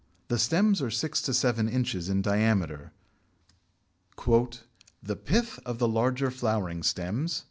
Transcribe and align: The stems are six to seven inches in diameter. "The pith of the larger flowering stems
The 0.29 0.39
stems 0.39 0.81
are 0.81 0.89
six 0.89 1.21
to 1.21 1.31
seven 1.31 1.69
inches 1.69 2.09
in 2.09 2.23
diameter. 2.23 2.91
"The 4.25 5.15
pith 5.15 5.59
of 5.63 5.77
the 5.77 5.87
larger 5.87 6.31
flowering 6.31 6.81
stems 6.81 7.39